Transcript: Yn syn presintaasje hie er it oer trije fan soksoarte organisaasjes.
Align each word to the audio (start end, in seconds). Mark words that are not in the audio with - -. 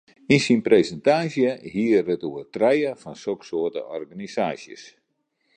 Yn 0.35 0.41
syn 0.45 0.61
presintaasje 0.67 1.51
hie 1.71 1.93
er 1.99 2.07
it 2.15 2.23
oer 2.29 2.47
trije 2.55 2.91
fan 3.01 3.21
soksoarte 3.25 3.81
organisaasjes. 3.99 4.83